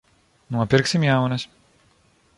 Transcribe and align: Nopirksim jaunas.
Nopirksim 0.55 1.05
jaunas. 1.09 1.47